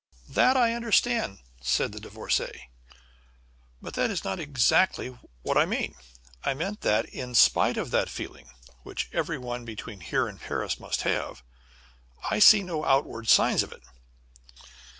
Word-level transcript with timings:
"That 0.29 0.57
I 0.57 0.73
understand," 0.73 1.41
said 1.61 1.91
the 1.91 1.99
Divorcée, 1.99 2.61
"but 3.83 3.93
that 3.93 4.09
is 4.09 4.23
not 4.23 4.39
exactly 4.39 5.15
what 5.43 5.59
I 5.59 5.67
mean. 5.67 5.93
I 6.43 6.55
meant 6.55 6.81
that, 6.81 7.05
in 7.05 7.35
spite 7.35 7.77
of 7.77 7.91
that 7.91 8.09
feeling 8.09 8.49
which 8.81 9.11
every 9.13 9.37
one 9.37 9.63
between 9.63 9.99
here 9.99 10.27
and 10.27 10.41
Paris 10.41 10.79
must 10.79 11.03
have, 11.03 11.43
I 12.31 12.39
see 12.39 12.63
no 12.63 12.83
outward 12.83 13.29
signs 13.29 13.61
of 13.61 13.71
it." 13.71 13.83